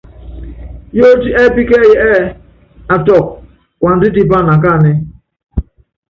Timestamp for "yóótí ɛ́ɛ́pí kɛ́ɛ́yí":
0.97-1.93